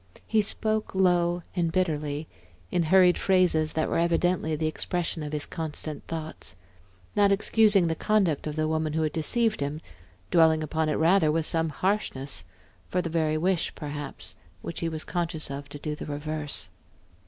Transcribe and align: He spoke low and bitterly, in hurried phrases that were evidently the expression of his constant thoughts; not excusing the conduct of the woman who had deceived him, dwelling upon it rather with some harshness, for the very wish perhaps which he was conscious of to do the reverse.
He 0.25 0.41
spoke 0.41 0.95
low 0.95 1.43
and 1.55 1.71
bitterly, 1.71 2.27
in 2.71 2.81
hurried 2.81 3.19
phrases 3.19 3.73
that 3.73 3.87
were 3.87 3.99
evidently 3.99 4.55
the 4.55 4.65
expression 4.65 5.21
of 5.21 5.31
his 5.31 5.45
constant 5.45 6.07
thoughts; 6.07 6.55
not 7.15 7.31
excusing 7.31 7.85
the 7.85 7.93
conduct 7.93 8.47
of 8.47 8.55
the 8.55 8.67
woman 8.67 8.93
who 8.93 9.03
had 9.03 9.13
deceived 9.13 9.59
him, 9.59 9.79
dwelling 10.31 10.63
upon 10.63 10.89
it 10.89 10.95
rather 10.95 11.31
with 11.31 11.45
some 11.45 11.69
harshness, 11.69 12.45
for 12.89 12.99
the 13.03 13.11
very 13.11 13.37
wish 13.37 13.75
perhaps 13.75 14.35
which 14.63 14.79
he 14.79 14.89
was 14.89 15.03
conscious 15.03 15.51
of 15.51 15.69
to 15.69 15.77
do 15.77 15.93
the 15.95 16.07
reverse. 16.07 16.71